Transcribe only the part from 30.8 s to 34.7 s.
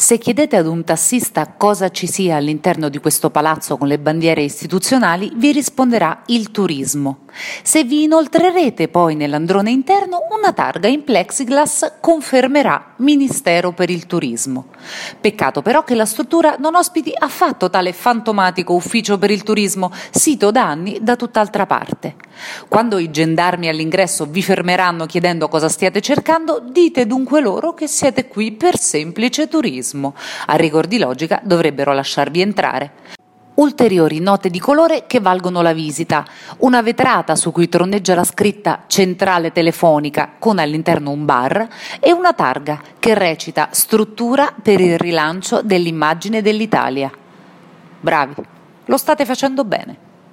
di logica dovrebbero lasciarvi entrare. Ulteriori note di